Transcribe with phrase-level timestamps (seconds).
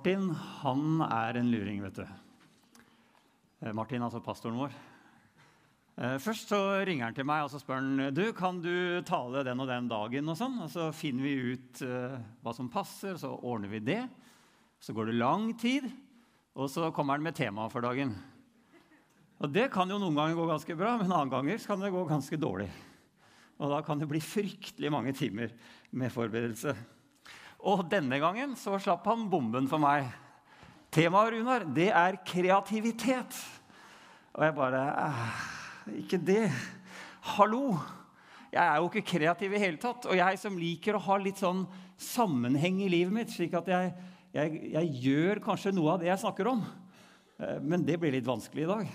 [0.00, 2.06] Martin han er en luring, vet du.
[3.60, 4.72] Eh, Martin, altså pastoren vår.
[6.00, 9.42] Eh, først så ringer han til meg og så spør han, du, kan du tale
[9.44, 10.30] den og den dagen.
[10.32, 13.98] Og sånn, og så finner vi ut uh, hva som passer, så ordner vi det.
[14.80, 15.90] Så går det lang tid,
[16.56, 18.14] og så kommer han med temaet for dagen.
[19.36, 22.06] Og Det kan jo noen ganger gå ganske bra, men andre ganger kan det gå
[22.08, 22.70] ganske dårlig.
[23.60, 25.52] Og da kan det bli fryktelig mange timer
[25.92, 26.72] med forberedelse.
[27.60, 30.08] Og denne gangen så slapp han bomben for meg.
[30.90, 33.36] Temaet, Runar, det er kreativitet.
[34.34, 34.84] Og jeg bare
[36.00, 36.50] Ikke det.
[37.36, 37.78] Hallo!
[38.50, 40.08] Jeg er jo ikke kreativ i hele tatt.
[40.10, 41.62] Og jeg som liker å ha litt sånn
[42.00, 43.92] sammenheng i livet mitt, slik at jeg,
[44.34, 46.64] jeg, jeg gjør kanskje noe av det jeg snakker om.
[47.38, 48.90] Eh, men det blir litt vanskelig i dag.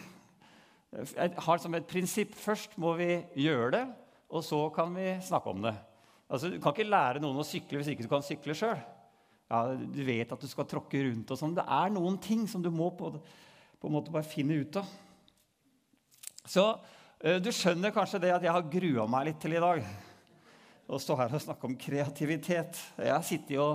[0.96, 3.10] Jeg har som et prinsipp først må vi
[3.46, 3.84] gjøre det,
[4.32, 5.76] og så kan vi snakke om det.
[6.26, 8.80] Altså, du kan ikke lære noen å sykle hvis ikke du kan sykle sjøl.
[9.46, 11.54] Ja, du vet at du skal tråkke rundt og sånn.
[11.58, 14.90] Det er noen ting som du må på, på en måte bare finne ut av.
[16.46, 19.86] Så uh, du skjønner kanskje det at jeg har grua meg litt til i dag.
[20.86, 22.82] Å stå her og snakke om kreativitet.
[23.02, 23.70] Jeg sitter jo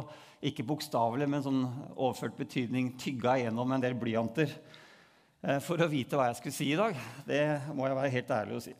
[0.46, 6.18] ikke bokstavelig, men sånn overført betydning tygga gjennom en del blyanter uh, for å vite
[6.18, 6.98] hva jeg skulle si i dag.
[7.30, 7.44] Det
[7.78, 8.74] må jeg være helt ærlig å si.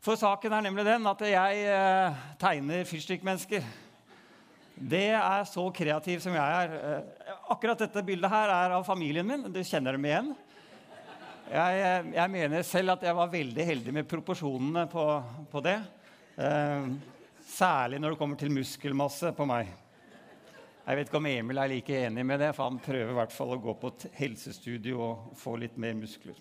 [0.00, 3.66] For saken er nemlig den at jeg eh, tegner fyrstikkmennesker.
[4.80, 6.72] Det er så kreativ som jeg er.
[6.78, 9.44] Eh, akkurat dette bildet her er av familien min.
[9.52, 10.32] Du kjenner dem igjen.
[11.50, 15.06] Jeg, eh, jeg mener selv at jeg var veldig heldig med proporsjonene på,
[15.52, 15.76] på det.
[17.50, 19.68] Særlig når det kommer til muskelmasse på meg.
[20.86, 23.36] Jeg vet ikke om Emil er like enig med det, for han prøver i hvert
[23.36, 26.40] fall å gå på et helsestudio og få litt mer muskler.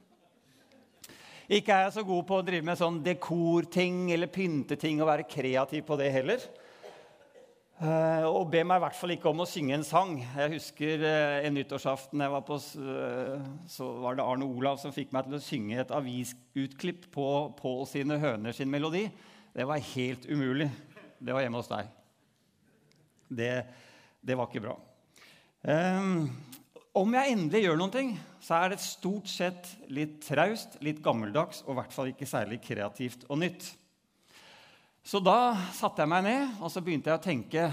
[1.50, 5.26] Ikke er jeg så god på å drive med sånn dekorting eller pynteting og være
[5.26, 6.44] kreativ på det heller.
[7.80, 10.12] Uh, og be meg i hvert fall ikke om å synge en sang.
[10.20, 14.94] Jeg husker uh, en nyttårsaften jeg var på, uh, så var det Arne Olav som
[14.94, 17.26] fikk meg til å synge et avisutklipp på
[17.58, 19.08] Pål sine høner sin melodi.
[19.56, 20.70] Det var helt umulig.
[21.18, 21.90] Det var hjemme hos deg.
[23.42, 23.52] Det,
[24.22, 24.78] det var ikke bra.
[25.66, 26.28] Um,
[27.00, 28.10] om jeg endelig gjør noen ting,
[28.44, 32.60] så er det stort sett litt traust, litt gammeldags og i hvert fall ikke særlig
[32.64, 33.68] kreativt og nytt.
[35.06, 37.70] Så da satte jeg meg ned og så begynte jeg å tenke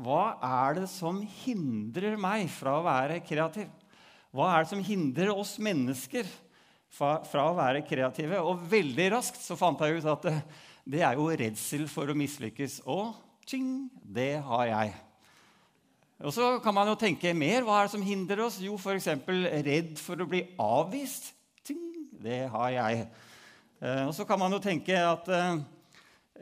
[0.00, 3.66] hva er det som hindrer meg fra å være kreativ?
[4.30, 6.28] Hva er det som hindrer oss mennesker
[6.94, 8.38] fra, å være kreative?
[8.38, 10.36] Og veldig raskt så fant jeg ut at det,
[10.86, 12.80] det er jo redsel for å mislykkes.
[12.86, 13.18] Og
[13.50, 14.94] tjing, det har jeg.
[16.20, 17.64] Og så kan man jo tenke mer.
[17.64, 18.58] Hva er det som hindrer oss?
[18.60, 19.08] Jo, f.eks.
[19.64, 21.30] redd for å bli avvist.
[22.20, 23.06] Det har jeg.
[23.80, 25.62] Eh, og så kan man jo tenke at eh,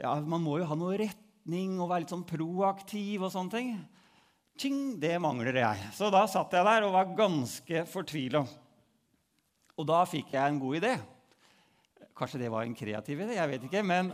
[0.02, 3.70] ja, man må jo ha noe retning og være litt sånn proaktiv og sånne ting.
[4.58, 5.92] Ting, det mangler jeg.
[5.94, 8.42] Så da satt jeg der og var ganske fortvila.
[9.78, 10.96] Og da fikk jeg en god idé.
[12.18, 13.84] Kanskje det var en kreativ idé, jeg vet ikke.
[13.86, 14.10] Men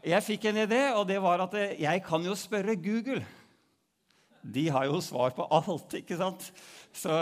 [0.00, 3.20] jeg fikk en idé, og det var at jeg kan jo spørre Google
[4.42, 5.98] de har jo svar på alt.
[6.00, 6.48] ikke sant?
[6.92, 7.12] Så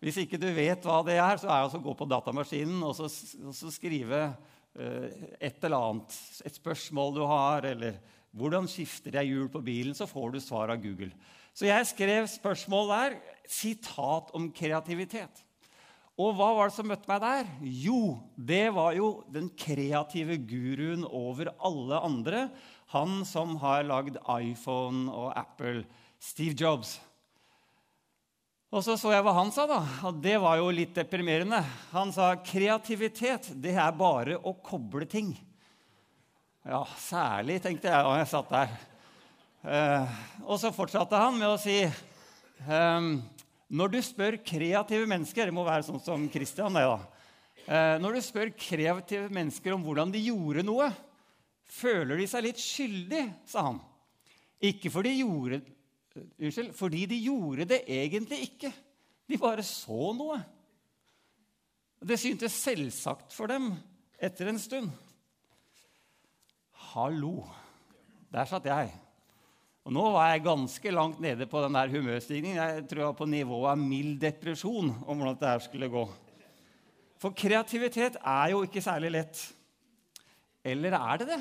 [0.00, 2.80] hvis ikke du vet hva det er, så er det altså å gå på datamaskinen
[2.86, 3.10] og så,
[3.44, 6.16] og så skrive uh, et eller annet.
[6.46, 8.00] Et spørsmål du har, eller
[8.30, 11.10] 'Hvordan skifter jeg hjul på bilen?' Så får du svar av Google.
[11.52, 13.16] Så jeg skrev spørsmål der.
[13.50, 15.42] Sitat om kreativitet.
[16.20, 17.48] Og hva var det som møtte meg der?
[17.64, 22.42] Jo, det var jo den kreative guruen over alle andre.
[22.92, 25.86] Han som har lagd iPhone og Apple.
[26.20, 26.98] Steve Jobs.
[28.70, 29.80] Og så så jeg hva han sa, da.
[30.06, 31.58] Og det var jo litt deprimerende.
[31.90, 35.32] Han sa kreativitet, det er bare å koble ting.
[36.62, 38.76] Ja, særlig, tenkte jeg da jeg satt der.
[39.64, 43.08] Eh, og så fortsatte han med å si eh,
[43.76, 47.26] Når du spør kreative mennesker Det må være sånn som Christian, det, da.
[47.66, 50.88] Eh, når du spør kreative mennesker om hvordan de gjorde noe,
[51.70, 53.82] føler de seg litt skyldig, sa han.
[54.70, 55.60] Ikke fordi de gjorde
[56.16, 56.72] Unnskyld.
[56.74, 58.72] Fordi de gjorde det egentlig ikke.
[59.30, 60.40] De bare så noe.
[62.00, 63.70] Det syntes selvsagt for dem
[64.20, 64.90] etter en stund.
[66.90, 67.44] Hallo.
[68.32, 68.90] Der satt jeg.
[69.86, 72.58] Og Nå var jeg ganske langt nede på den der humørstigningen.
[72.58, 76.04] Jeg tror jeg var på nivået av mild depresjon om hvordan dette skulle gå.
[77.20, 79.40] For kreativitet er jo ikke særlig lett.
[80.64, 81.40] Eller er det det?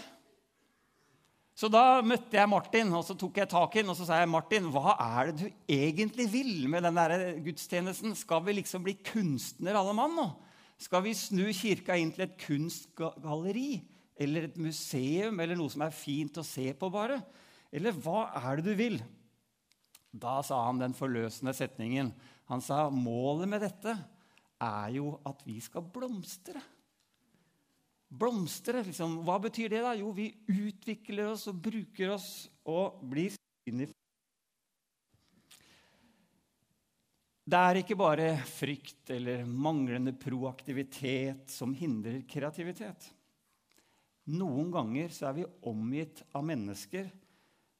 [1.59, 4.21] Så da møtte jeg Martin, og så tok jeg tak i ham og så sa
[4.21, 8.13] jeg, Martin, hva er det du egentlig vil med den der gudstjenesten?
[8.15, 10.27] Skal vi liksom bli kunstner alle mann nå?
[10.79, 13.81] Skal vi snu kirka inn til et kunstgalleri?
[14.19, 17.19] Eller et museum, eller noe som er fint å se på, bare?
[17.75, 18.95] Eller hva er det du vil?
[20.15, 22.13] Da sa han den forløsende setningen.
[22.47, 23.99] Han sa målet med dette
[24.63, 26.63] er jo at vi skal blomstre.
[28.09, 29.19] Blomstre, liksom.
[29.25, 29.93] Hva betyr det, da?
[29.97, 32.29] Jo, vi utvikler oss og bruker oss
[32.65, 33.93] og blir synlige.
[37.49, 43.07] Det er ikke bare frykt eller manglende proaktivitet som hindrer kreativitet.
[44.29, 47.07] Noen ganger så er vi omgitt av mennesker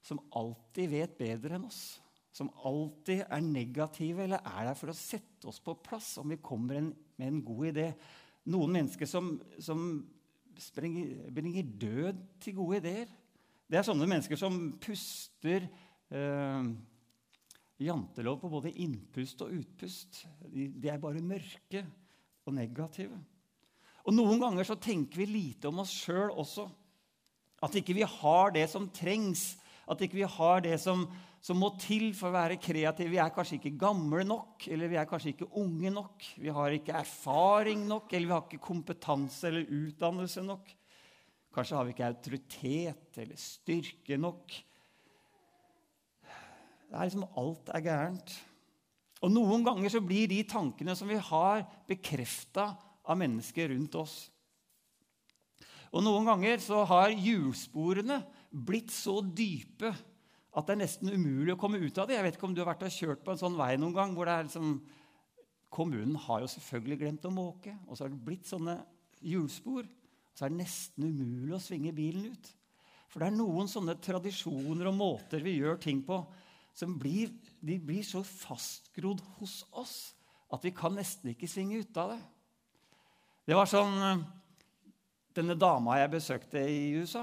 [0.06, 2.00] som alltid vet bedre enn oss.
[2.34, 6.40] Som alltid er negative eller er der for å sette oss på plass om vi
[6.42, 6.90] kommer en,
[7.20, 7.88] med en god idé.
[8.50, 10.00] Noen mennesker som, som
[11.36, 13.10] bringer død til gode ideer.
[13.70, 15.68] Det er sånne mennesker som puster
[16.10, 16.70] eh,
[17.80, 20.24] jantelov på både innpust og utpust.
[20.50, 21.84] De, de er bare mørke
[22.46, 23.18] og negative.
[24.08, 26.66] Og Noen ganger så tenker vi lite om oss sjøl også.
[27.62, 29.52] At ikke vi har det som trengs,
[29.90, 31.06] at ikke vi har det som,
[31.42, 33.12] som, må til for å være kreative.
[33.14, 36.26] Vi er kanskje ikke gamle nok, eller vi er kanskje ikke unge nok.
[36.40, 40.74] Vi har ikke erfaring nok, eller vi har ikke kompetanse eller utdannelse nok.
[41.56, 44.60] Kanskje har vi ikke autoritet eller styrke nok.
[46.90, 48.36] Det er liksom Alt er gærent.
[49.20, 52.72] Og Noen ganger så blir de tankene som vi har, bekrefta
[53.04, 54.18] av mennesker rundt oss.
[55.90, 59.92] Og Noen ganger så har hjulsporene blitt så dype
[60.60, 62.18] at det er nesten umulig å komme ut av det.
[62.18, 64.16] Jeg vet ikke om du har vært og kjørt på en sånn vei noen gang
[64.16, 64.80] hvor det er liksom
[65.70, 68.74] Kommunen har jo selvfølgelig glemt å måke, og så har det blitt sånne
[69.22, 69.84] hjulspor.
[70.34, 72.48] Så er det nesten umulig å svinge bilen ut.
[73.10, 76.24] For det er noen sånne tradisjoner og måter vi gjør ting på,
[76.74, 77.30] som blir,
[77.62, 79.96] de blir så fastgrodd hos oss
[80.54, 82.20] at vi kan nesten ikke svinge ut av det.
[83.50, 84.28] Det var sånn eh,
[85.38, 87.22] Denne dama jeg besøkte i USA,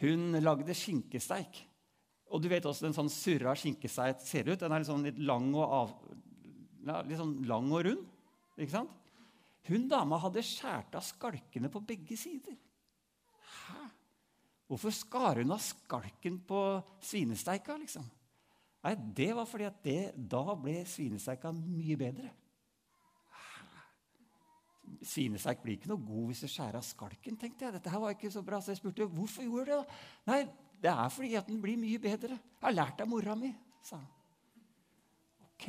[0.00, 1.60] hun lagde skinkesteik.
[2.34, 4.58] Og du vet også en sånn surra skinkeseit ser ut.
[4.58, 5.92] Den er litt, sånn litt lang, og av,
[6.82, 8.08] ja, litt sånn lang og rund.
[8.58, 8.96] Ikke sant?
[9.68, 12.56] Hun dama hadde skåret av skalkene på begge sider.
[13.54, 13.86] Hæ?
[14.68, 16.60] Hvorfor skar hun av skalken på
[17.04, 17.78] svinesteika?
[17.78, 18.04] liksom?
[18.84, 22.32] Nei, Det var fordi at det, da ble svinesteika mye bedre.
[25.04, 27.38] Svinesteik blir ikke noe god hvis du skjærer av skalken.
[27.38, 27.72] tenkte jeg.
[27.72, 29.98] Dette her var ikke så bra, så jeg spurte hvorfor gjorde du det da?
[30.28, 30.40] Nei,
[30.82, 32.38] det er fordi at den blir mye bedre.
[32.38, 33.52] Jeg har lært av mora mi,
[33.84, 34.10] sa han.
[35.46, 35.68] Ok,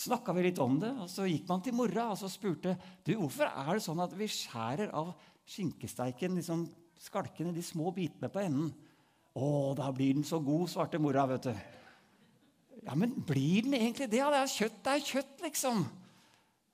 [0.00, 2.72] Snakka vi litt om det, og så gikk man til mora og så spurte
[3.04, 5.10] du, hvorfor er det sånn at vi skjærer av
[5.50, 6.62] skinkesteiken, liksom
[7.00, 8.70] skalkene, de små bitene på enden.
[9.36, 9.44] Å,
[9.78, 11.26] da blir den så god, svarte mora.
[11.30, 11.52] vet du.
[12.86, 14.22] Ja, men blir den egentlig det?
[14.22, 15.84] Det er kjøtt, det er kjøtt, liksom.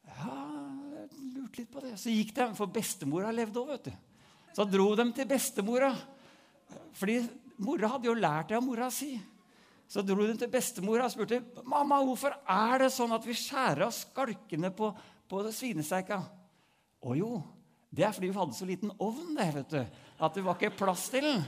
[0.07, 0.37] Ja,
[1.35, 1.97] lurte litt på det.
[2.01, 3.97] Så gikk de, for bestemora levde òg, vet du.
[4.57, 5.91] Så dro de til bestemora.
[6.97, 7.21] Fordi
[7.63, 9.15] mora hadde jo lært det av mora si.
[9.87, 13.85] Så dro hun til bestemora og spurte mamma, hvorfor er det sånn at vi skjærer
[13.87, 14.91] av skalkene på,
[15.31, 16.19] på svinesteika.
[17.07, 17.37] Å jo,
[17.95, 20.75] det er fordi vi hadde så liten ovn det, vet du, at det var ikke
[20.81, 21.45] plass til den.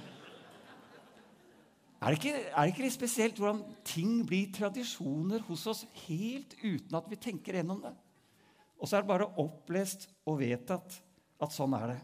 [1.98, 6.54] Er det, ikke, er det ikke litt spesielt hvordan ting blir tradisjoner hos oss helt
[6.62, 7.90] uten at vi tenker gjennom det?
[8.78, 11.00] Og så er det bare opplest og vedtatt
[11.42, 11.98] at sånn er det.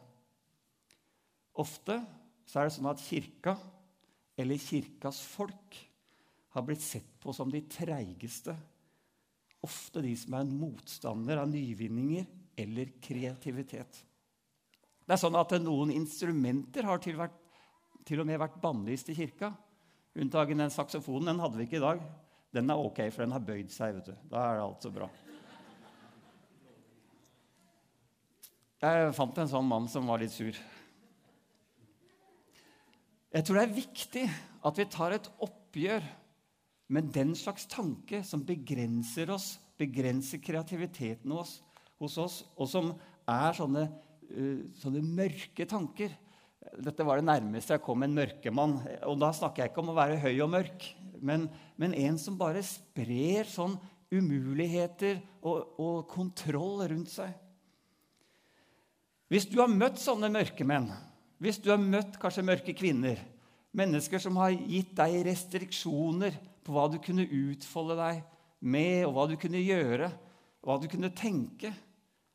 [1.63, 2.01] Ofte
[2.45, 3.57] så er det sånn at kirka,
[4.39, 5.79] eller kirkas folk,
[6.55, 8.55] har blitt sett på som de treigeste.
[9.65, 12.29] Ofte de som er en motstander av nyvinninger
[12.63, 14.05] eller kreativitet.
[15.05, 17.35] Det er sånn at Noen instrumenter har til, vært,
[18.07, 19.51] til og med vært bannlyst i kirka.
[20.15, 21.33] Unntagen den saksofonen.
[21.33, 22.05] Den hadde vi ikke i dag.
[22.55, 23.99] Den er ok, for den har bøyd seg.
[23.99, 24.15] vet du.
[24.31, 25.11] Da er det alt så bra.
[28.85, 30.57] Jeg fant en sånn mann som var litt sur.
[33.35, 34.25] Jeg tror det er viktig
[34.65, 36.05] at vi tar et oppgjør
[36.95, 41.57] med den slags tanke som begrenser oss, begrenser kreativiteten hos,
[41.99, 42.93] hos oss, og som
[43.27, 43.89] er sånne,
[44.31, 46.15] uh, sånne, mørke tanker.
[46.79, 48.77] Dette var det nærmeste jeg kom en mørkemann.
[49.11, 50.87] Og da snakker jeg ikke om å være høy og mørk,
[51.19, 51.49] men,
[51.81, 53.75] men en som bare sprer sånn
[54.15, 57.35] umuligheter og, og kontroll rundt seg.
[59.33, 60.93] Hvis du har møtt sånne mørkemenn,
[61.43, 63.19] hvis du har møtt kanskje mørke kvinner,
[63.75, 68.23] mennesker som har gitt deg restriksjoner på hva du kunne utfolde deg
[68.65, 70.09] med, og hva du kunne gjøre,
[70.65, 71.73] hva du kunne tenke,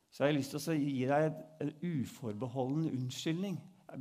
[0.10, 1.28] så har jeg lyst til å gi deg
[1.64, 3.58] en uforbeholden unnskyldning.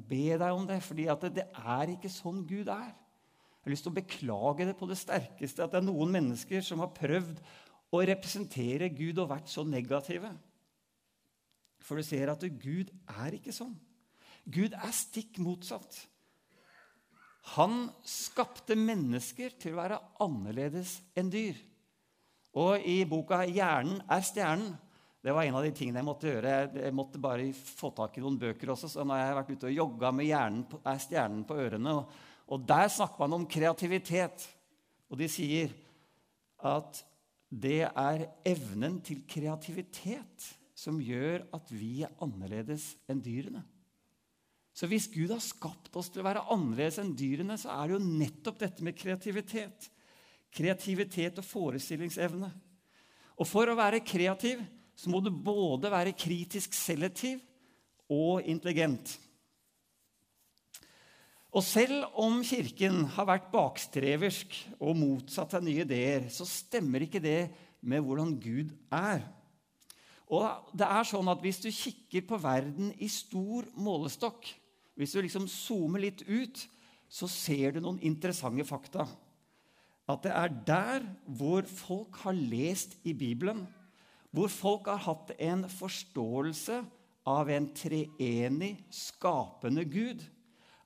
[0.08, 2.90] Ber deg om det, fordi det er ikke sånn Gud er.
[2.92, 6.64] Jeg har lyst til å beklage det på det sterkeste at det er noen mennesker
[6.64, 7.40] som har prøvd
[7.92, 10.30] å representere Gud og vært så negative.
[11.84, 12.92] For du ser at Gud
[13.24, 13.76] er ikke sånn.
[14.48, 16.00] Gud er stikk motsatt.
[17.54, 21.56] Han skapte mennesker til å være annerledes enn dyr.
[22.58, 24.76] Og i boka 'Hjernen er stjernen'
[25.22, 26.52] det var en av de tingene jeg måtte gjøre.
[26.78, 28.88] Jeg måtte bare få tak i noen bøker også.
[28.88, 31.94] Så når jeg har vært ute og jogga med hjernen på, er stjernen på ørene,
[31.98, 32.12] og,
[32.54, 34.46] og der snakker man om kreativitet.
[35.10, 35.74] Og de sier
[36.70, 37.02] at
[37.48, 40.46] det er evnen til kreativitet
[40.78, 43.64] som gjør at vi er annerledes enn dyrene.
[44.78, 47.96] Så hvis Gud har skapt oss til å være annerledes enn dyrene, så er det
[47.96, 49.88] jo nettopp dette med kreativitet.
[50.54, 52.50] Kreativitet og forestillingsevne.
[53.38, 54.62] Og for å være kreativ
[54.98, 57.42] så må du både være kritisk selektiv
[58.10, 59.16] og intelligent.
[61.54, 67.22] Og selv om Kirken har vært bakstreversk og motsatt av nye ideer, så stemmer ikke
[67.24, 67.48] det
[67.80, 69.24] med hvordan Gud er.
[70.28, 74.44] Og det er sånn at Hvis du kikker på verden i stor målestokk,
[74.98, 76.64] hvis du liksom zoomer litt ut,
[77.08, 79.06] så ser du noen interessante fakta.
[80.08, 81.06] At det er der
[81.38, 83.62] hvor folk har lest i Bibelen,
[84.34, 86.80] hvor folk har hatt en forståelse
[87.28, 90.24] av en treenig, skapende Gud,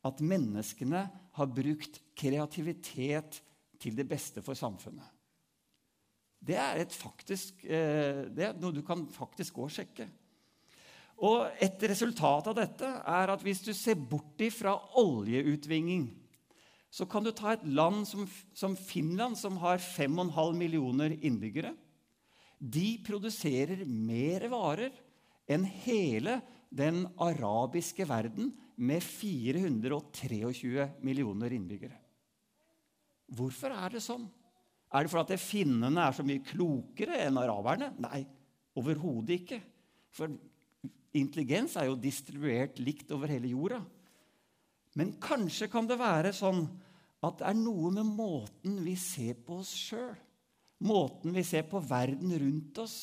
[0.02, 1.06] at menneskene
[1.38, 3.40] har brukt kreativitet
[3.82, 5.06] til det beste for samfunnet.
[6.42, 10.08] Det er, faktisk, eh, det er noe du kan faktisk gå sjekke.
[11.22, 16.08] Og Et resultat av dette er at hvis du ser bort fra oljeutvinning,
[16.92, 21.72] så kan du ta et land som, som Finland, som har 5,5 millioner innbyggere.
[22.58, 24.92] De produserer mer varer
[25.50, 26.40] enn hele
[26.72, 31.96] den arabiske verden med 423 millioner innbyggere.
[33.32, 34.26] Hvorfor er det sånn?
[34.92, 37.92] Er det fordi finnene er så mye klokere enn araberne?
[38.04, 38.20] Nei,
[38.76, 39.60] overhodet ikke.
[40.12, 40.32] For
[41.16, 43.82] intelligens er jo distribuert likt over hele jorda.
[44.98, 46.64] Men kanskje kan det være sånn
[47.22, 50.16] at det er noe med måten vi ser på oss sjøl,
[50.82, 52.96] måten vi ser på verden rundt oss,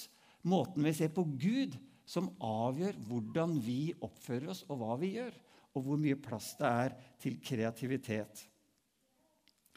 [0.44, 1.78] måten vi ser på Gud,
[2.10, 5.36] som avgjør hvordan vi oppfører oss, og hva vi gjør
[5.78, 8.46] og hvor mye plass det er til kreativitet.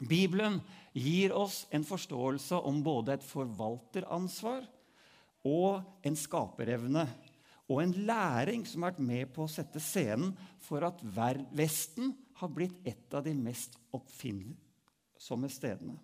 [0.03, 0.59] Bibelen
[0.97, 4.65] gir oss en forståelse om både et forvalteransvar
[5.47, 7.05] og en skaperevne.
[7.71, 10.99] Og en læring som har vært med på å sette scenen for at
[11.55, 15.95] Vesten har blitt et av de mest oppfinnsomme stedene.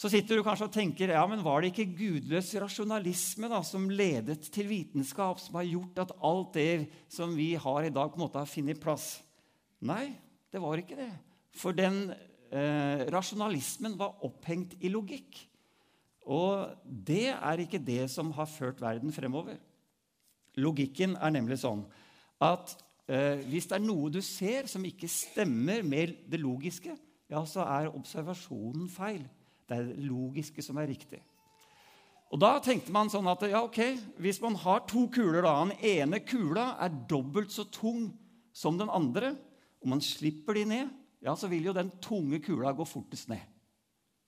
[0.00, 3.90] Så sitter du kanskje og tenker ja, men var det ikke gudløs rasjonalisme da, som
[3.92, 6.70] ledet til vitenskap, som har gjort at alt det
[7.12, 9.18] som vi har i dag, på en måte har funnet plass?
[9.84, 10.14] Nei,
[10.48, 11.10] det var ikke det.
[11.52, 15.42] For den eh, rasjonalismen var opphengt i logikk.
[16.28, 19.56] Og det er ikke det som har ført verden fremover.
[20.60, 21.84] Logikken er nemlig sånn
[22.42, 22.74] at
[23.08, 26.96] eh, hvis det er noe du ser som ikke stemmer med det logiske,
[27.30, 29.22] ja, så er observasjonen feil.
[29.68, 31.20] Det er det logiske som er riktig.
[32.30, 33.80] Og Da tenkte man sånn at ja, ok,
[34.22, 38.10] hvis man har to kuler, da, den ene kula er dobbelt så tung
[38.54, 39.34] som den andre,
[39.82, 40.92] og man slipper de ned,
[41.24, 43.42] ja, så vil jo den tunge kula gå fortest ned.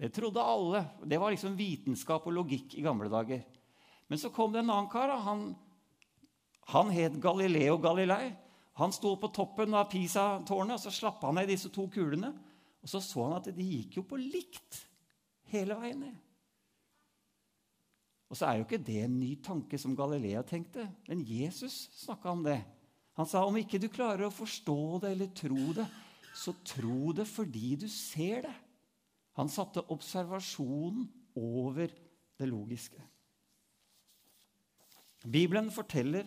[0.03, 0.85] Det trodde alle.
[1.07, 3.45] Det var liksom vitenskap og logikk i gamle dager.
[4.11, 5.13] Men så kom det en annen kar.
[5.23, 5.45] Han,
[6.73, 8.33] han het Galileo Galilei.
[8.81, 12.33] Han sto på toppen av Pisa-tårnet og så slapp han ned disse to kulene.
[12.83, 14.81] Og så så han at de gikk jo på likt
[15.53, 16.19] hele veien ned.
[18.27, 22.35] Og så er jo ikke det en ny tanke som Galilea tenkte, men Jesus snakka
[22.35, 22.59] om det.
[23.21, 25.87] Han sa om ikke du klarer å forstå det eller tro det,
[26.35, 28.55] så tro det fordi du ser det.
[29.39, 31.07] Han satte observasjonen
[31.39, 31.93] over
[32.39, 33.01] det logiske.
[35.25, 36.27] Bibelen forteller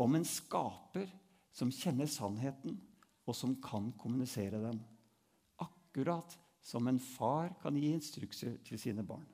[0.00, 1.10] om en skaper
[1.52, 2.78] som kjenner sannheten,
[3.28, 4.80] og som kan kommunisere den.
[5.62, 6.34] Akkurat
[6.64, 9.26] som en far kan gi instrukser til sine barn.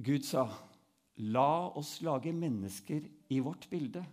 [0.00, 0.48] Gud sa,
[1.16, 4.06] 'La oss lage mennesker i vårt bilde,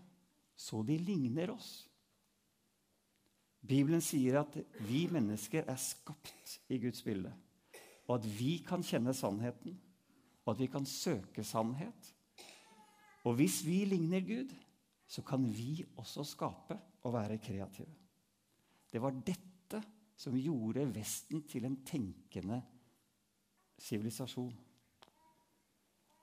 [0.56, 1.87] så de ligner oss.'
[3.62, 4.54] Bibelen sier at
[4.88, 7.34] vi mennesker er skapt i Guds bilde,
[8.08, 9.80] og at vi kan kjenne sannheten,
[10.46, 12.14] og at vi kan søke sannhet.
[13.28, 14.54] Og hvis vi ligner Gud,
[15.08, 17.92] så kan vi også skape og være kreative.
[18.92, 19.82] Det var dette
[20.18, 22.62] som gjorde Vesten til en tenkende
[23.78, 24.56] sivilisasjon.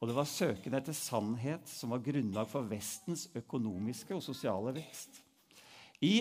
[0.01, 5.21] Og det var søken etter sannhet som var grunnlag for Vestens økonomiske og sosiale vekst.
[6.05, 6.21] I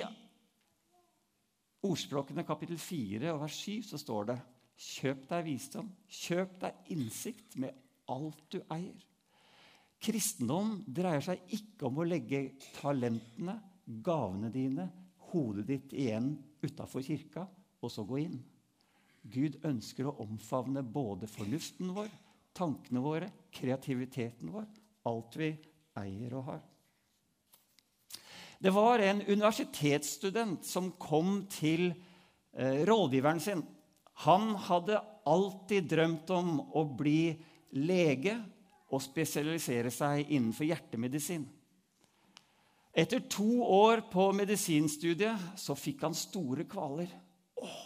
[1.83, 4.39] ordspråkene kapittel 4 og vers 7 så står det
[4.83, 7.75] Kjøp deg visdom, kjøp deg innsikt med
[8.11, 9.03] alt du eier.
[10.03, 12.41] Kristendom dreier seg ikke om å legge
[12.79, 14.89] talentene, gavene dine,
[15.29, 17.45] hodet ditt igjen utafor kirka,
[17.79, 18.41] og så gå inn.
[19.23, 22.11] Gud ønsker å omfavne både fornuften vår,
[22.57, 24.67] tankene våre, kreativiteten vår,
[25.07, 25.53] alt vi
[26.01, 26.61] eier og har.
[28.63, 31.89] Det var en universitetsstudent som kom til
[32.55, 33.63] eh, rådgiveren sin.
[34.23, 37.33] Han hadde alltid drømt om å bli
[37.75, 38.37] lege
[38.87, 41.43] og spesialisere seg innenfor hjertemedisin.
[42.95, 47.11] Etter to år på medisinstudiet så fikk han store kvaler.
[47.59, 47.79] Åh,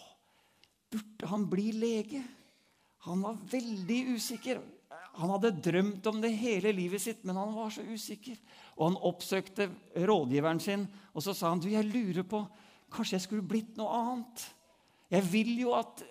[0.94, 2.22] burde han bli lege?
[3.10, 4.62] Han var veldig usikker.
[5.18, 8.38] Han hadde drømt om det hele livet sitt, men han var så usikker.
[8.78, 10.86] Og Han oppsøkte rådgiveren sin
[11.18, 12.44] og så sa han, du, jeg lurer på
[12.94, 14.44] Kanskje jeg skulle blitt noe annet?
[15.12, 16.04] Jeg vil jo at,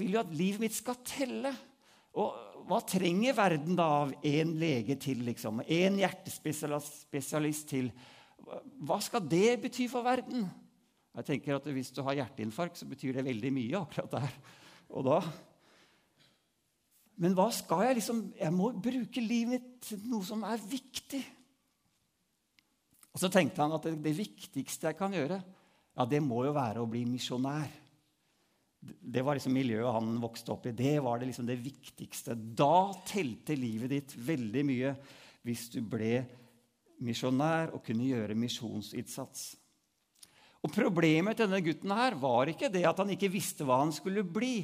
[0.00, 1.50] vil jo at livet mitt skal telle.
[2.16, 5.20] Og hva trenger verden da av én lege til?
[5.26, 5.60] liksom?
[5.68, 7.90] Én hjertespesialist til?
[8.80, 10.48] Hva skal det bety for verden?
[11.18, 14.40] Jeg tenker at Hvis du har hjerteinfarkt, så betyr det veldig mye akkurat der
[14.90, 15.20] og da.
[17.20, 21.20] Men hva skal jeg liksom Jeg må bruke livet mitt til noe som er viktig.
[23.10, 25.40] Og Så tenkte han at det, det viktigste jeg kan gjøre,
[25.98, 27.68] ja, det må jo være å bli misjonær.
[28.80, 30.76] Det var liksom miljøet han vokste opp i.
[30.76, 32.36] Det var det, liksom det viktigste.
[32.56, 34.94] Da telte livet ditt veldig mye
[35.44, 36.22] hvis du ble
[37.04, 39.50] misjonær og kunne gjøre misjonsinnsats.
[40.60, 43.92] Og Problemet til denne gutten her var ikke det at han ikke visste hva han
[43.96, 44.62] skulle bli.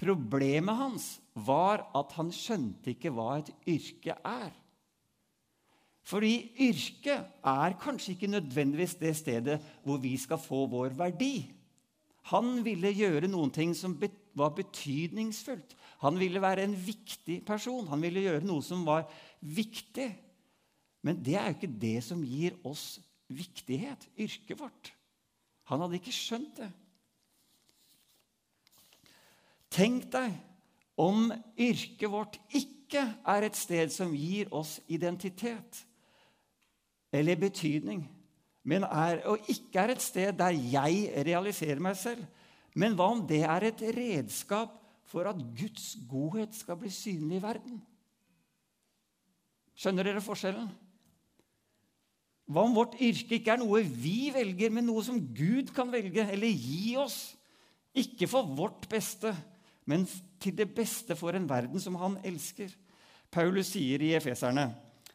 [0.00, 4.52] Problemet hans var at han skjønte ikke hva et yrke er.
[6.08, 6.32] Fordi
[6.64, 11.44] yrket er kanskje ikke nødvendigvis det stedet hvor vi skal få vår verdi.
[12.32, 13.98] Han ville gjøre noen ting som
[14.36, 15.76] var betydningsfullt.
[16.00, 17.88] Han ville være en viktig person.
[17.92, 19.04] Han ville gjøre noe som var
[19.40, 20.08] viktig.
[21.04, 24.92] Men det er jo ikke det som gir oss viktighet, yrket vårt.
[25.70, 26.70] Han hadde ikke skjønt det.
[29.70, 30.34] Tenk deg
[31.00, 35.84] om yrket vårt ikke er et sted som gir oss identitet
[37.14, 38.02] eller betydning
[38.62, 42.22] men er, og ikke er et sted der jeg realiserer meg selv.
[42.76, 44.76] Men hva om det er et redskap
[45.10, 47.80] for at Guds godhet skal bli synlig i verden?
[49.80, 50.68] Skjønner dere forskjellen?
[52.50, 56.26] Hva om vårt yrke ikke er noe vi velger, men noe som Gud kan velge
[56.26, 57.18] eller gi oss?
[57.96, 59.32] Ikke for vårt beste,
[59.90, 60.06] men
[60.40, 62.70] til det beste for en verden som han elsker.
[63.30, 64.70] Paulus sier i Efeserne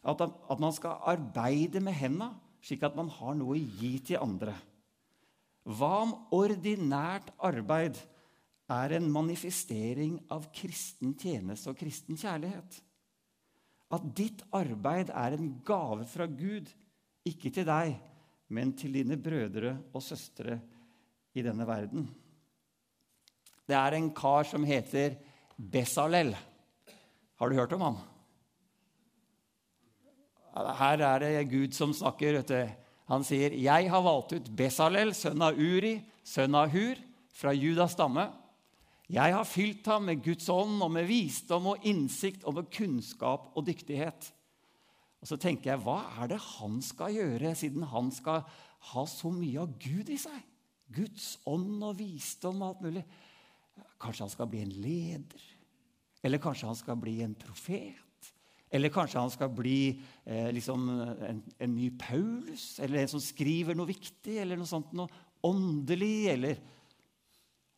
[0.06, 2.34] at, at man skal arbeide med hendene
[2.66, 4.56] slik at man har noe å gi til andre.
[5.66, 7.98] Hva om ordinært arbeid
[8.74, 12.80] er en manifestering av kristen tjeneste og kristen kjærlighet?
[13.94, 16.70] At ditt arbeid er en gave fra Gud,
[17.26, 17.96] ikke til deg,
[18.54, 20.58] men til dine brødre og søstre
[21.38, 22.08] i denne verden.
[23.65, 25.15] Det er en kar som heter
[25.58, 26.36] Besalel.
[27.39, 27.97] Har du hørt om han?
[30.80, 32.38] Her er det Gud som snakker.
[32.38, 32.69] vet du.
[33.08, 36.95] Han sier, 'Jeg har valgt ut Besalel, sønn av Uri, sønn av Hur,
[37.34, 38.34] fra Judas stamme.'
[39.10, 43.51] 'Jeg har fylt ham med Guds ånd og med visdom og innsikt og med kunnskap
[43.56, 44.32] og dyktighet.'
[45.21, 48.43] Og Så tenker jeg, hva er det han skal gjøre, siden han skal
[48.80, 50.43] ha så mye av Gud i seg?
[50.93, 53.06] Guds ånd og visdom og alt mulig.
[54.02, 55.46] Kanskje han skal bli en leder?
[56.26, 58.32] Eller kanskje han skal bli en profet?
[58.74, 59.80] Eller kanskje han skal bli
[60.26, 64.96] eh, liksom en, en, ny Paulus, eller en som skriver noe viktig, eller noe sånt
[64.98, 65.08] noe
[65.46, 66.58] åndelig, eller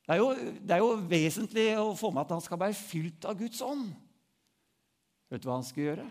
[0.08, 0.28] det er, jo,
[0.64, 3.90] det er, jo, vesentlig å få med at han skal være fylt av Guds ånd.
[5.28, 6.06] Vet du hva han skal gjøre?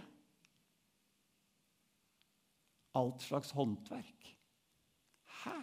[3.01, 4.29] Alt slags håndverk.
[5.41, 5.57] Hæ?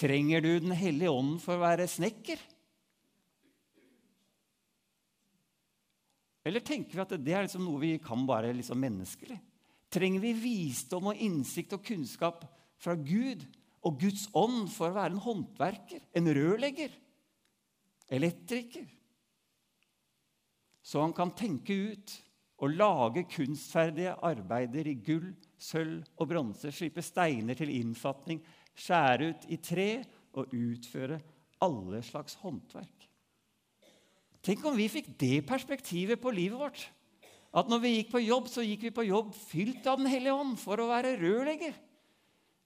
[0.00, 2.40] Trenger du Den hellige ånden for å være snekker?
[6.44, 9.38] Eller tenker vi at det er liksom noe vi kan bare liksom menneskelig?
[9.92, 12.46] Trenger vi visdom og innsikt og kunnskap
[12.82, 13.44] fra Gud
[13.86, 16.94] og Guds ånd for å være en håndverker, en rørlegger,
[18.12, 18.88] elektriker?
[20.82, 22.16] Så han kan tenke ut
[22.62, 28.42] og lage kunstferdige arbeider i gull, sølv og bronse, slipe steiner til innfatning,
[28.74, 29.88] skjære ut i tre
[30.38, 31.20] og utføre
[31.62, 33.01] alle slags håndverk.
[34.42, 36.82] Tenk om vi fikk det perspektivet på livet vårt.
[37.52, 40.34] At når vi gikk på jobb, så gikk vi på jobb fylt av Den hellige
[40.34, 41.74] ånd for å være rørlegger.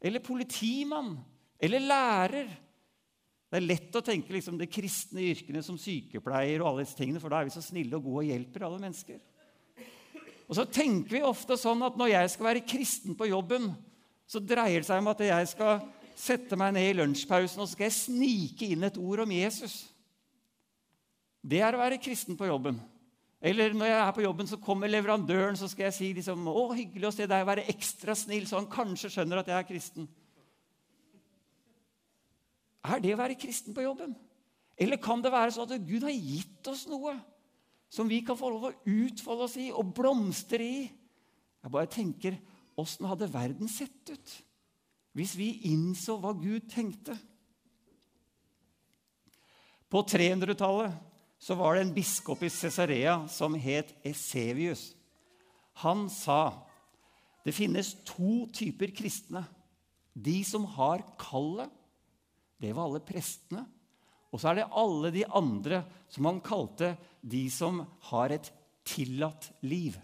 [0.01, 1.17] Eller politimann.
[1.61, 2.53] Eller lærer.
[3.51, 7.21] Det er lett å tenke liksom, de kristne yrkene som sykepleier, og alle disse tingene,
[7.23, 9.21] for da er vi så snille og gode og hjelper alle mennesker.
[10.47, 13.71] Og så tenker vi ofte sånn at når jeg skal være kristen på jobben,
[14.27, 15.85] så dreier det seg om at jeg skal
[16.17, 19.85] sette meg ned i lunsjpausen og så skal jeg snike inn et ord om Jesus.
[21.47, 22.81] Det er å være kristen på jobben.
[23.47, 26.75] Eller når jeg er på jobben, så kommer leverandøren, så skal jeg si liksom, 'Å,
[26.75, 30.09] hyggelig å se deg, være ekstra snill', så han kanskje skjønner at jeg er kristen.
[32.85, 34.17] Er det å være kristen på jobben?
[34.79, 37.17] Eller kan det være sånn at Gud har gitt oss noe
[37.89, 40.83] som vi kan få lov å utfolde oss i og blomstre i?
[41.63, 42.39] Jeg bare tenker
[42.77, 44.43] åssen hadde verden sett ut
[45.17, 47.17] hvis vi innså hva Gud tenkte?
[49.89, 50.93] På 300-tallet
[51.39, 54.95] så var det en biskop i Cesarea som het Esevius.
[55.85, 56.67] Han sa
[57.47, 59.45] det finnes to typer kristne.
[60.17, 61.71] De som har kallet,
[62.59, 63.63] det var alle prestene.
[64.33, 68.51] Og så er det alle de andre som han kalte de som har et
[68.87, 69.95] tillatt liv.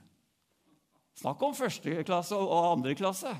[1.19, 3.33] Snakk om første klasse og andre klasse.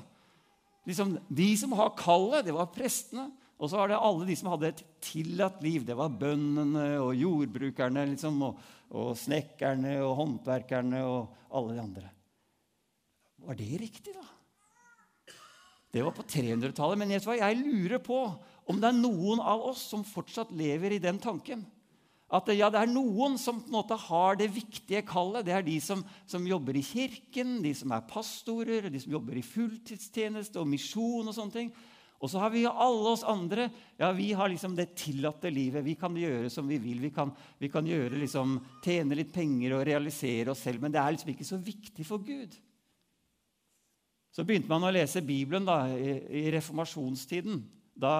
[0.87, 3.29] Liksom, de som har kallet, det var prestene.
[3.63, 5.85] Og så var det alle de som hadde et tillatt liv.
[5.87, 8.57] Det var bøndene og jordbrukerne liksom, og,
[8.91, 12.09] og snekkerne og håndverkerne og alle de andre.
[13.43, 14.25] Var det riktig, da?
[15.93, 16.99] Det var på 300-tallet.
[16.99, 18.19] Men jeg lurer på
[18.67, 21.63] om det er noen av oss som fortsatt lever i den tanken.
[22.33, 25.45] At ja, det er noen som på en måte har det viktige kallet.
[25.45, 29.37] Det er de som, som jobber i kirken, de som er pastorer, de som jobber
[29.37, 31.29] i fulltidstjeneste og misjon.
[31.29, 31.69] Og sånne ting.
[32.23, 33.67] Og så har vi alle oss andre
[33.99, 35.83] ja, vi har liksom det tillatte livet.
[35.83, 37.01] Vi kan gjøre som vi vil.
[37.03, 38.55] Vi kan, vi kan gjøre liksom,
[38.85, 40.79] tjene litt penger og realisere oss selv.
[40.79, 42.55] Men det er liksom ikke så viktig for Gud.
[44.33, 47.59] Så begynte man å lese Bibelen da, i, i reformasjonstiden.
[47.99, 48.13] Da,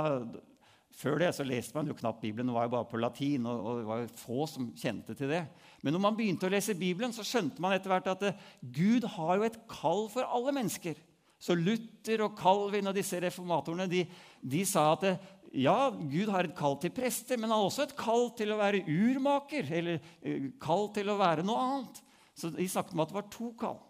[0.93, 2.51] før det så leste man jo knapt Bibelen.
[2.51, 3.47] Det var jo bare på latin.
[3.47, 5.45] og, og det var jo få som kjente til det.
[5.79, 8.27] Men når man begynte å lese Bibelen, så skjønte man etter hvert at
[8.59, 10.99] Gud har jo et kall for alle mennesker.
[11.43, 14.05] Så Luther og Calvin og disse reformatorene de,
[14.39, 15.09] de sa at
[15.53, 18.59] ja, Gud har et kall til prester, men han har også et kall til å
[18.61, 19.67] være urmaker.
[19.75, 21.99] Eller uh, kall til å være noe annet.
[22.33, 23.81] Så de snakket om at det var to kall.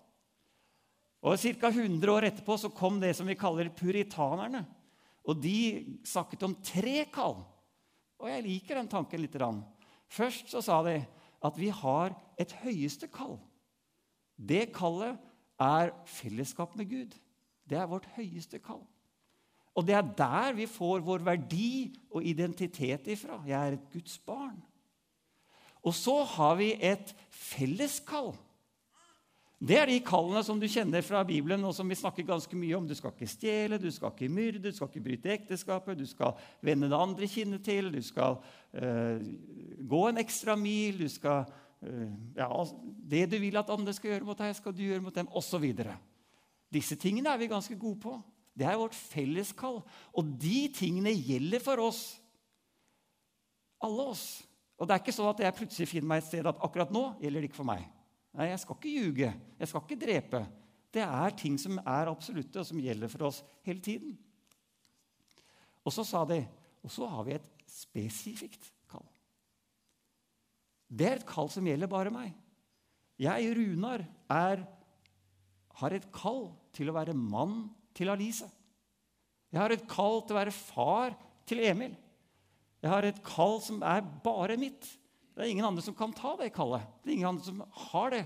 [1.24, 1.70] Og Ca.
[1.70, 4.66] 100 år etterpå så kom det som vi kaller puritanerne.
[5.24, 7.38] Og de snakket om tre kall.
[8.20, 9.38] Og jeg liker den tanken litt.
[10.12, 10.98] Først så sa de
[11.44, 13.38] at vi har et høyeste kall.
[14.36, 15.16] Det kallet
[15.64, 17.16] er fellesskap med Gud.
[17.70, 18.84] Det er vårt høyeste kall.
[19.74, 23.40] Og det er der vi får vår verdi og identitet ifra.
[23.48, 24.60] Jeg er et Guds barn.
[25.84, 28.34] Og så har vi et felleskall.
[29.64, 32.76] Det er de kallene som du kjenner fra Bibelen, og som vi snakker ganske mye
[32.76, 32.88] om.
[32.88, 36.36] Du skal ikke stjele, du skal ikke myrde, du skal ikke bryte ekteskapet, du skal
[36.62, 38.42] vende det andre kinnet til, du skal
[38.76, 39.24] øh,
[39.88, 41.46] gå en ekstra mil, du skal
[41.82, 42.50] øh, ja,
[43.12, 45.70] Det du vil at andre skal gjøre mot deg, skal du gjøre mot dem, osv.
[46.74, 48.16] Disse tingene er vi ganske gode på.
[48.54, 49.82] Det er vårt felleskall.
[50.14, 52.02] Og de tingene gjelder for oss.
[53.84, 54.26] Alle oss.
[54.80, 57.04] Og det er ikke sånn at jeg plutselig finner meg et sted at akkurat nå
[57.22, 57.86] gjelder det ikke for meg.
[58.34, 59.32] Nei, jeg skal ikke ljuge.
[59.60, 60.44] Jeg skal ikke drepe.
[60.94, 64.16] Det er ting som er absolutte, og som gjelder for oss hele tiden.
[65.84, 66.42] Og så sa de
[66.84, 69.06] og så har vi et spesifikt kall.
[70.92, 72.34] Det er et kall som gjelder bare meg.
[73.22, 74.66] Jeg, Runar, er
[75.80, 78.48] har et kall til å være mann til Alice.
[79.54, 81.16] Jeg har et kall til å være far
[81.48, 81.94] til Emil.
[82.84, 84.88] Jeg har et kall som er bare mitt.
[85.34, 86.86] Det er ingen andre som kan ta det kallet.
[87.02, 88.24] Det er ingen andre som har det.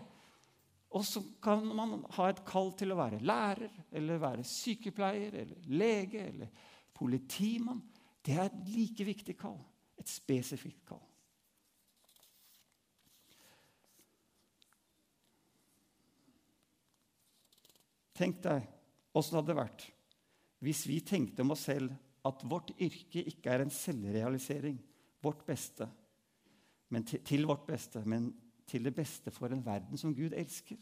[0.95, 5.67] Og så kan man ha et kall til å være lærer eller være sykepleier eller
[5.67, 6.51] lege eller
[6.95, 7.83] politimann.
[8.23, 9.59] Det er et like viktig kall.
[9.99, 11.03] Et spesifikt kall.
[18.17, 18.65] Tenk deg
[19.17, 19.87] åssen det hadde vært
[20.65, 21.93] hvis vi tenkte om oss selv
[22.25, 24.79] at vårt yrke ikke er en selvrealisering,
[25.23, 25.85] vårt beste,
[26.89, 28.31] til, til, vårt beste, men
[28.67, 30.79] til det beste for en verden som Gud elsker.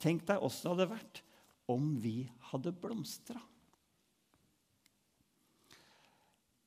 [0.00, 1.22] Tenk deg åssen det hadde vært
[1.70, 2.14] om vi
[2.52, 3.42] hadde blomstra.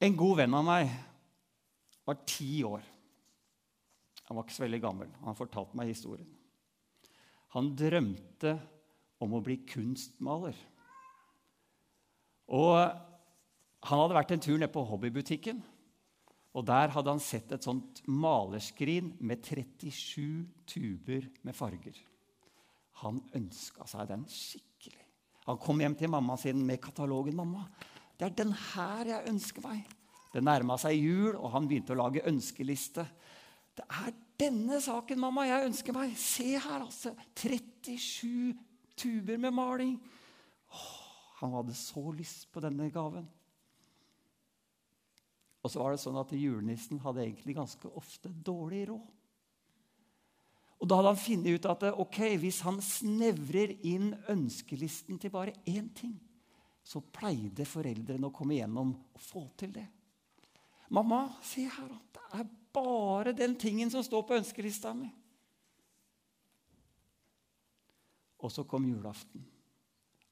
[0.03, 0.91] En god venn av meg
[2.03, 2.83] var ti år.
[4.27, 5.11] Han var ikke så veldig gammel.
[5.23, 6.27] Han fortalte meg historien.
[7.55, 8.57] Han drømte
[9.23, 10.57] om å bli kunstmaler.
[12.53, 12.77] Og
[13.83, 15.61] han hadde vært en tur ned på hobbybutikken.
[16.53, 21.97] Og Der hadde han sett et sånt malerskrin med 37 tuber med farger.
[23.01, 25.01] Han ønska seg den skikkelig.
[25.47, 27.35] Han kom hjem til mamma sin med katalogen.
[27.35, 27.65] 'Mamma,
[28.19, 29.89] det er den her jeg ønsker meg.'
[30.33, 33.05] Det nærma seg jul, og han begynte å lage ønskeliste.
[33.75, 37.15] 'Det er denne saken, mamma, jeg ønsker meg.' Se her, altså.
[37.35, 38.55] 37
[38.95, 39.95] tuber med maling.
[40.71, 40.99] Åh,
[41.41, 43.25] Han hadde så lyst på denne gaven.
[45.63, 49.11] Og så var det sånn at julenissen hadde egentlig ganske ofte dårlig råd.
[50.83, 55.55] Og Da hadde han funnet ut at ok, hvis han snevrer inn ønskelisten til bare
[55.63, 56.17] én ting,
[56.83, 59.85] så pleide foreldrene å komme igjennom og få til det.
[60.91, 65.07] Mamma, se her, det er bare den tingen som står på ønskelista mi.
[68.43, 69.43] Og så kom julaften.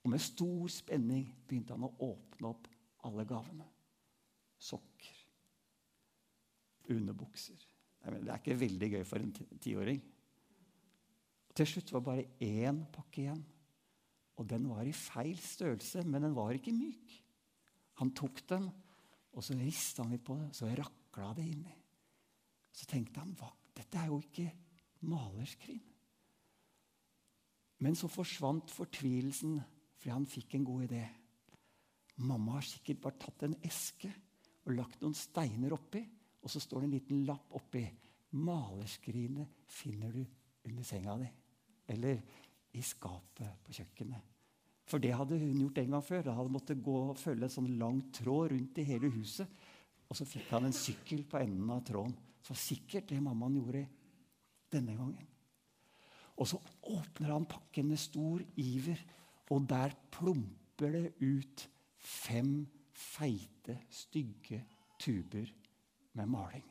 [0.02, 2.67] Og med stor spenning begynte han å åpne opp
[3.08, 3.67] alle gavene.
[4.62, 5.17] Sokker,
[6.93, 7.58] underbukser
[8.02, 10.02] Det er ikke veldig gøy for en tiåring.
[11.56, 13.41] Til slutt var det bare én pakke igjen.
[14.41, 17.13] Og den var i feil størrelse, men den var ikke myk.
[18.02, 18.65] Han tok den,
[19.38, 21.76] og så rista han litt på det, så rakla det inni.
[22.74, 23.36] Så tenkte han
[23.76, 24.47] dette er jo ikke
[25.06, 25.90] malerskrin.
[27.82, 29.60] Men så forsvant fortvilelsen
[30.02, 31.02] fordi han fikk en god idé.
[32.26, 34.10] Mamma har sikkert bare tatt en eske
[34.65, 36.02] og lagt noen steiner oppi,
[36.41, 37.84] og så står det en liten lapp oppi.
[38.38, 40.24] Malerskrinet finner du
[40.70, 41.30] under senga di
[41.91, 42.22] eller
[42.72, 44.28] i skapet på kjøkkenet.
[44.88, 46.24] For det hadde hun gjort en gang før.
[46.26, 49.50] Da hadde måttet gå og følge en sånn lang tråd rundt i hele huset.
[50.08, 52.15] Og så fikk han en sykkel på enden av tråden.
[52.44, 53.86] Så sikkert det mammaen gjorde
[54.72, 55.28] denne gangen.
[56.41, 56.58] Og så
[56.89, 58.99] åpner han pakken med stor iver,
[59.54, 61.67] og der plumper det ut
[62.01, 64.63] fem feite, stygge
[64.99, 65.51] tuber
[66.17, 66.65] med maling.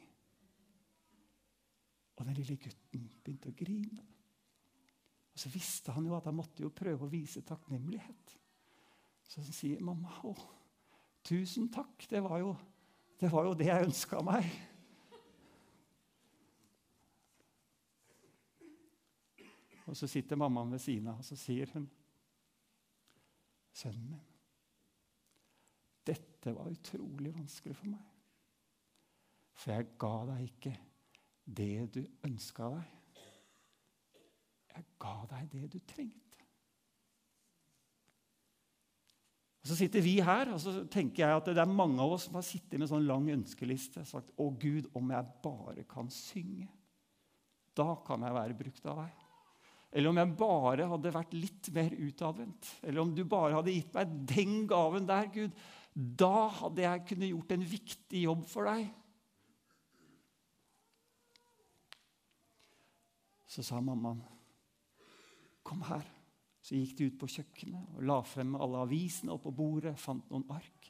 [2.16, 4.02] Og den lille gutten begynte å grine.
[5.30, 8.34] Og så visste han jo at han måtte jo prøve å vise takknemlighet.
[9.30, 10.34] Så han sier mamma å,
[11.24, 12.08] tusen takk.
[12.10, 12.50] Det var jo
[13.20, 14.50] det, var jo det jeg ønska meg.
[19.90, 21.88] Og så sitter mammaen ved siden av, og så sier hun
[23.80, 24.22] Sønnen min,
[26.06, 28.06] dette var utrolig vanskelig for meg.
[29.54, 30.72] For jeg ga deg ikke
[31.60, 32.96] det du ønska deg.
[34.74, 36.42] Jeg ga deg det du trengte.
[39.60, 42.26] Og Så sitter vi her, og så tenker jeg at det er mange av oss
[42.26, 45.84] som har sittet med en sånn lang ønskeliste og sagt å Gud, om jeg bare
[45.88, 46.70] kan synge.
[47.76, 49.19] Da kan jeg være brukt av deg.
[49.90, 52.68] Eller om jeg bare hadde vært litt mer utadvendt.
[52.86, 55.56] Eller om du bare hadde gitt meg den gaven der, Gud.
[55.94, 58.86] Da hadde jeg kunnet gjort en viktig jobb for deg.
[63.50, 64.22] Så sa mammaen
[65.66, 66.06] Kom her.
[66.62, 70.46] Så gikk de ut på kjøkkenet og la frem alle avisene oppå bordet, fant noen
[70.52, 70.88] ark.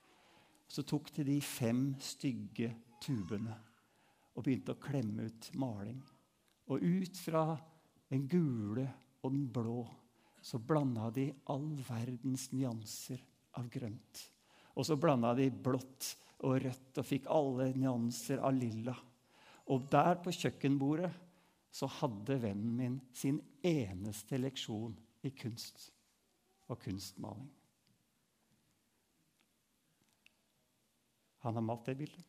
[0.71, 3.55] Så tok de de fem stygge tubene
[4.35, 6.01] og begynte å klemme ut maling.
[6.71, 7.45] Og ut fra
[8.11, 8.87] den gule
[9.23, 9.85] og den blå
[10.43, 13.21] så blanda de all verdens nyanser
[13.61, 14.23] av grønt.
[14.75, 16.15] Og så blanda de blått
[16.47, 18.95] og rødt og fikk alle nyanser av lilla.
[19.71, 21.13] Og der på kjøkkenbordet
[21.71, 25.91] så hadde vennen min sin eneste leksjon i kunst
[26.71, 27.51] og kunstmaling.
[31.45, 32.27] Han har malt det bildet.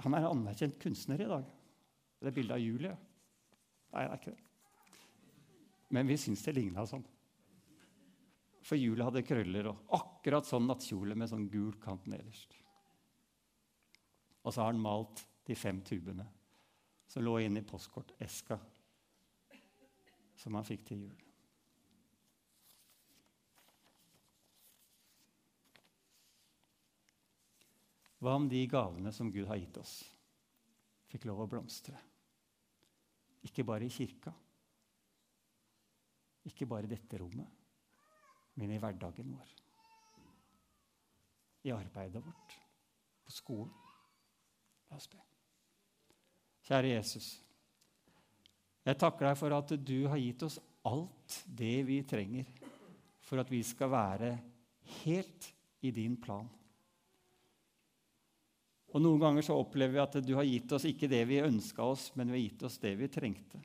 [0.00, 1.44] Han er en anerkjent kunstner i dag.
[2.20, 2.96] Det er bildet av Julie.
[3.90, 4.46] Nei, det er ikke det.
[5.90, 7.06] Men vi syns det ligna sånn.
[8.62, 12.54] For Julie hadde krøller og akkurat sånn nattkjole med sånn gul kant nederst.
[14.44, 16.28] Og så har han malt de fem tubene
[17.10, 18.60] som lå inne i postkorteska
[20.40, 21.26] som han fikk til jul.
[28.20, 29.94] Hva om de gavene som Gud har gitt oss,
[31.08, 31.96] fikk lov å blomstre?
[33.46, 34.32] Ikke bare i kirka,
[36.48, 37.48] ikke bare i dette rommet,
[38.60, 39.54] men i hverdagen vår.
[41.68, 42.56] I arbeidet vårt,
[43.24, 43.72] på skolen.
[44.90, 45.20] La oss be.
[46.66, 47.28] Kjære Jesus.
[48.84, 52.48] Jeg takker deg for at du har gitt oss alt det vi trenger
[53.30, 54.30] for at vi skal være
[55.04, 55.50] helt
[55.86, 56.48] i din plan.
[58.90, 61.84] Og Noen ganger så opplever vi at du har gitt oss ikke det vi ønska
[61.86, 63.60] oss, men vi har gitt oss det vi trengte.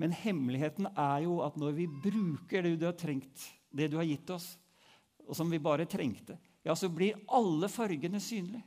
[0.00, 4.08] Men hemmeligheten er jo at når vi bruker det du har trengt, det du har
[4.08, 4.54] gitt oss,
[5.28, 8.64] og som vi bare trengte, ja, så blir alle fargene synlige.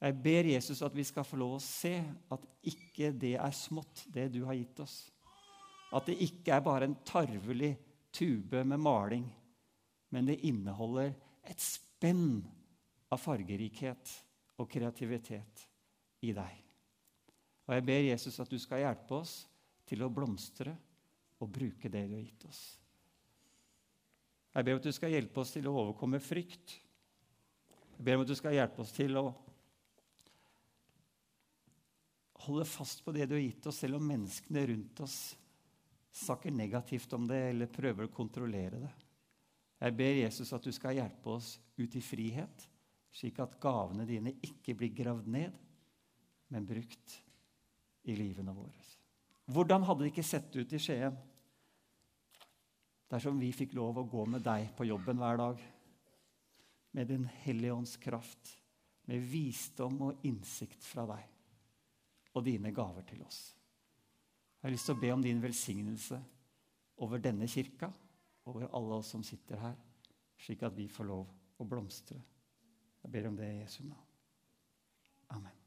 [0.00, 1.92] Jeg ber Jesus at vi skal få lov å se
[2.32, 4.96] at ikke det er smått, det du har gitt oss.
[5.92, 7.74] At det ikke er bare en tarvelig
[8.16, 9.26] tube med maling,
[10.10, 11.12] men det inneholder
[11.44, 12.40] et spenn
[13.12, 14.16] av fargerikhet
[14.60, 15.64] og kreativitet
[16.26, 16.58] i deg.
[17.66, 19.34] Og Jeg ber Jesus at du skal hjelpe oss
[19.88, 20.74] til å blomstre
[21.40, 22.62] og bruke det du har gitt oss.
[24.50, 26.74] Jeg ber om at du skal hjelpe oss til å overkomme frykt.
[27.96, 29.28] Jeg ber om at du skal hjelpe oss til å
[32.40, 35.20] holde fast på det du har gitt oss, selv om menneskene rundt oss
[36.10, 38.92] snakker negativt om det eller prøver å kontrollere det.
[39.80, 42.66] Jeg ber Jesus at du skal hjelpe oss ut i frihet,
[43.14, 45.56] slik at gavene dine ikke blir gravd ned,
[46.50, 47.16] men brukt
[48.08, 48.86] i livene våre.
[49.50, 51.16] Hvordan hadde det ikke sett ut i Skien
[53.10, 55.62] dersom vi fikk lov å gå med deg på jobben hver dag?
[56.94, 58.54] Med Din Hellige Ånds kraft,
[59.06, 61.26] med visdom og innsikt fra deg
[62.34, 63.40] og dine gaver til oss.
[64.60, 66.18] Jeg har lyst til å be om din velsignelse
[67.02, 67.88] over denne kirka,
[68.46, 69.78] over alle oss som sitter her,
[70.40, 72.18] slik at vi får lov å blomstre.
[73.02, 74.06] Jeg ber om det i Jesu navn.
[75.28, 75.59] Amen.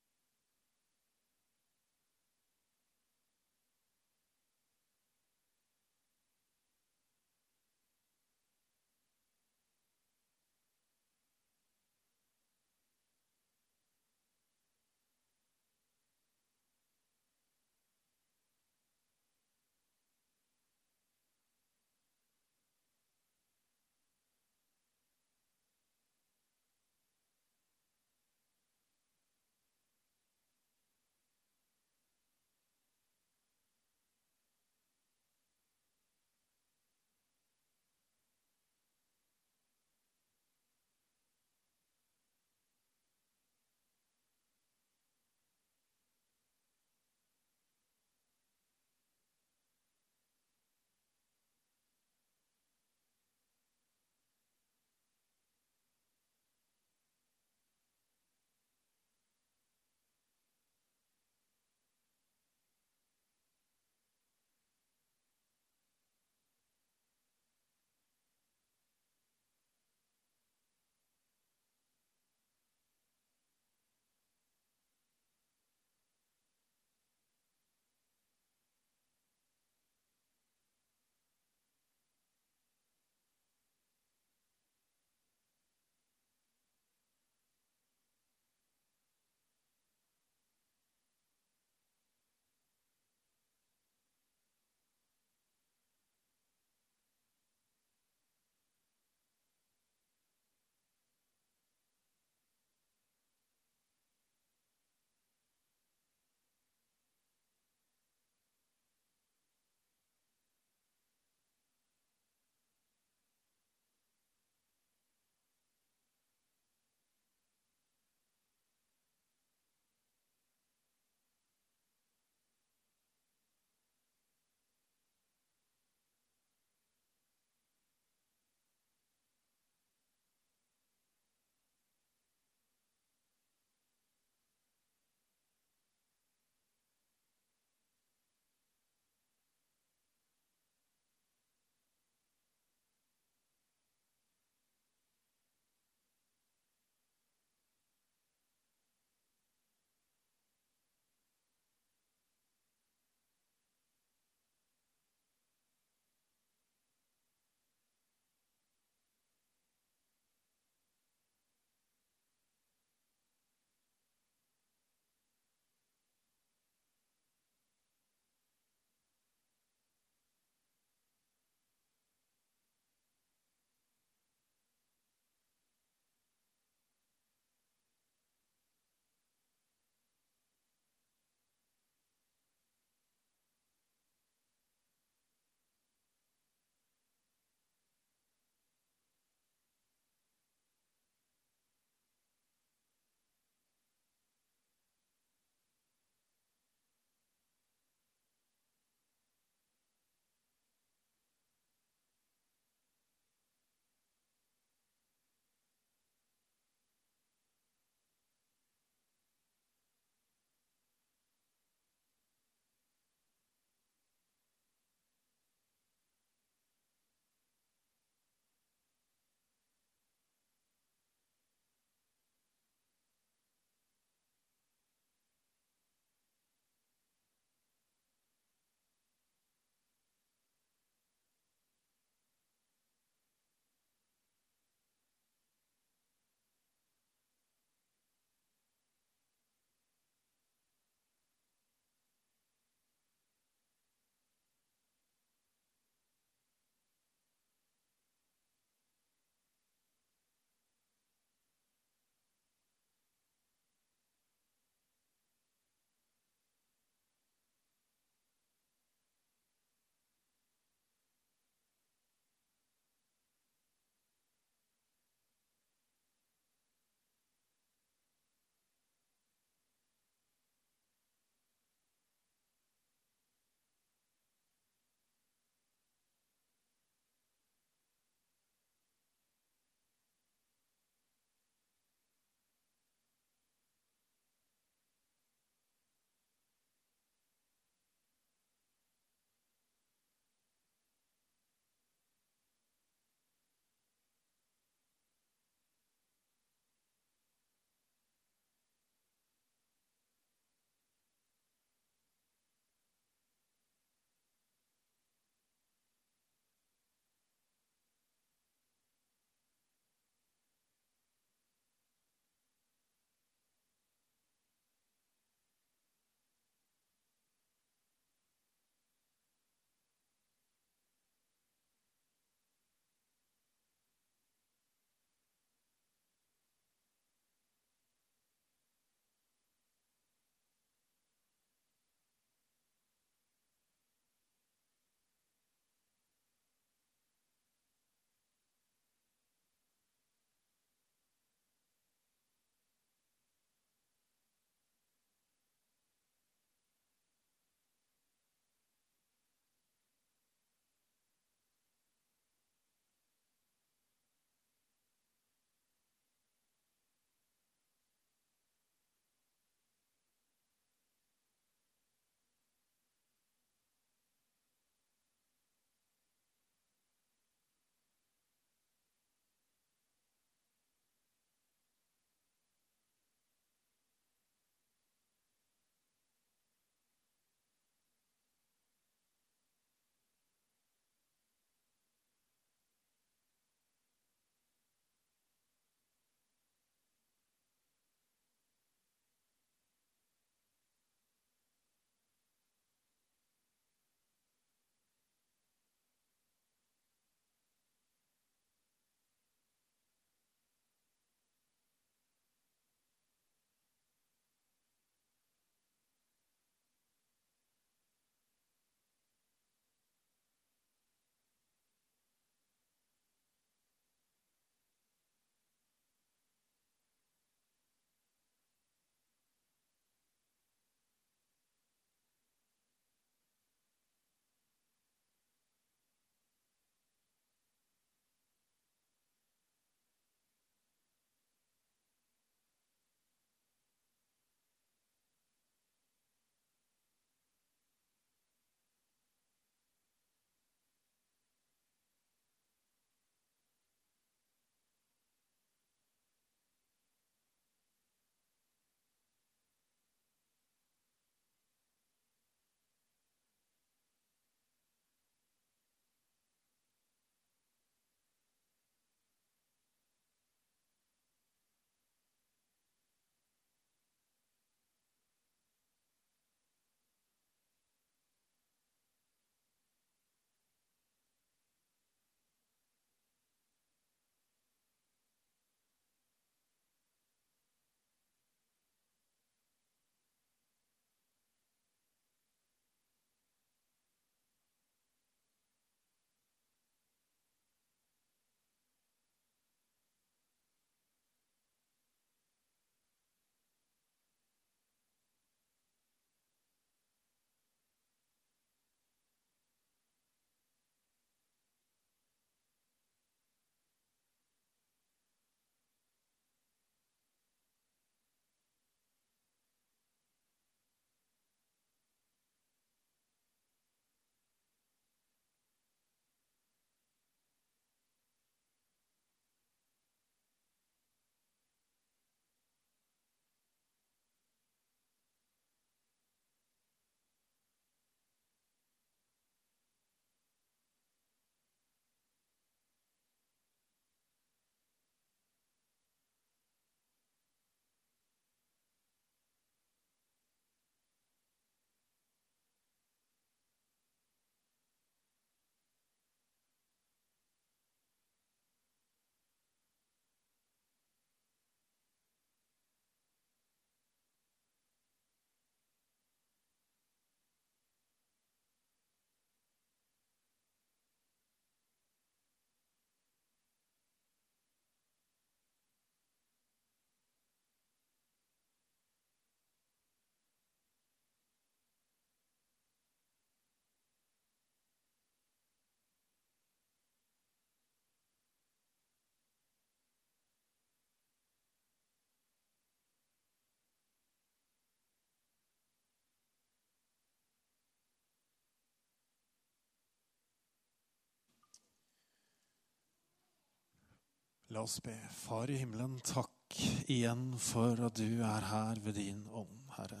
[594.58, 594.96] La oss be.
[595.14, 596.56] Far i himmelen, takk
[596.90, 600.00] igjen for at du er her ved din ånd, Herre.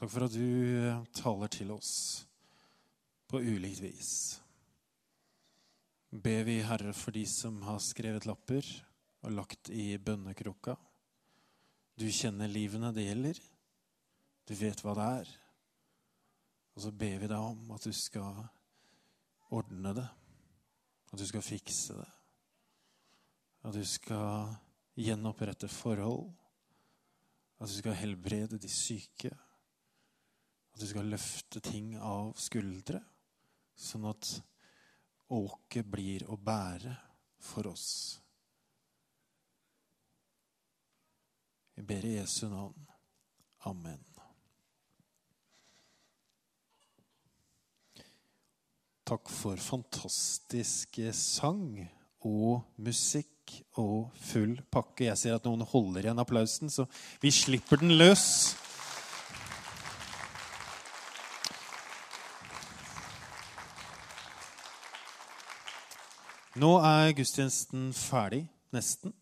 [0.00, 1.92] Takk for at du taler til oss
[3.28, 4.14] på ulikt vis.
[6.08, 8.64] Ber vi, Herre, for de som har skrevet lapper
[9.20, 10.80] og lagt i bønnekrukka.
[12.00, 13.46] Du kjenner livene det gjelder.
[14.48, 15.38] Du vet hva det er.
[16.72, 18.46] Og så ber vi deg om at du skal
[19.52, 20.12] ordne det.
[21.12, 22.08] At du skal fikse det.
[23.66, 24.54] At du skal
[24.96, 26.30] gjenopprette forhold.
[27.60, 29.32] At du skal helbrede de syke.
[30.74, 33.00] At du skal løfte ting av skuldre,
[33.72, 34.28] sånn at
[35.32, 36.92] åket blir å bære
[37.40, 37.88] for oss.
[41.76, 42.86] Vi ber i Jesu navn.
[43.68, 44.05] Amen.
[49.06, 51.76] Takk for fantastisk sang
[52.26, 55.04] og musikk og full pakke.
[55.06, 56.88] Jeg ser at noen holder igjen applausen, så
[57.22, 58.56] vi slipper den løs.
[66.58, 68.42] Nå er gudstjenesten ferdig,
[68.74, 69.14] nesten.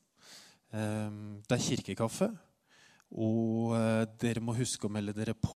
[0.72, 2.30] Ehm, det er kirkekaffe.
[3.12, 5.52] Og eh, dere må huske å melde dere på